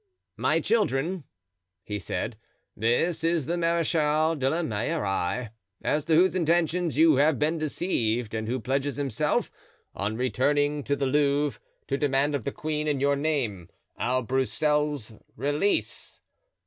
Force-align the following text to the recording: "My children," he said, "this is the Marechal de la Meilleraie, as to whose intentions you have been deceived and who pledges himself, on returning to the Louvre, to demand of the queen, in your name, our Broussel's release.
"My 0.37 0.59
children," 0.59 1.25
he 1.83 1.99
said, 1.99 2.35
"this 2.75 3.23
is 3.23 3.45
the 3.45 3.55
Marechal 3.55 4.35
de 4.35 4.49
la 4.49 4.63
Meilleraie, 4.63 5.51
as 5.83 6.05
to 6.05 6.15
whose 6.15 6.33
intentions 6.35 6.97
you 6.97 7.17
have 7.17 7.37
been 7.37 7.59
deceived 7.59 8.33
and 8.33 8.47
who 8.47 8.59
pledges 8.59 8.95
himself, 8.97 9.51
on 9.93 10.17
returning 10.17 10.83
to 10.85 10.95
the 10.95 11.05
Louvre, 11.05 11.61
to 11.87 11.97
demand 11.99 12.33
of 12.33 12.45
the 12.45 12.51
queen, 12.51 12.87
in 12.87 12.99
your 12.99 13.15
name, 13.15 13.69
our 13.95 14.23
Broussel's 14.23 15.13
release. 15.35 16.19